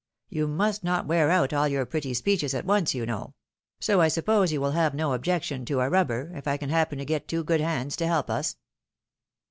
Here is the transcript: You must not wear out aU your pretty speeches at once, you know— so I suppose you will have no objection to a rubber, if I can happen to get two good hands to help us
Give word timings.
You 0.29 0.47
must 0.47 0.83
not 0.83 1.05
wear 1.05 1.29
out 1.29 1.53
aU 1.53 1.65
your 1.65 1.85
pretty 1.85 2.15
speeches 2.15 2.55
at 2.55 2.65
once, 2.65 2.95
you 2.95 3.05
know— 3.05 3.35
so 3.79 4.01
I 4.01 4.07
suppose 4.07 4.51
you 4.51 4.59
will 4.59 4.71
have 4.71 4.95
no 4.95 5.13
objection 5.13 5.63
to 5.65 5.79
a 5.81 5.91
rubber, 5.91 6.31
if 6.33 6.47
I 6.47 6.57
can 6.57 6.71
happen 6.71 6.97
to 6.97 7.05
get 7.05 7.27
two 7.27 7.43
good 7.43 7.61
hands 7.61 7.95
to 7.97 8.07
help 8.07 8.27
us 8.27 8.57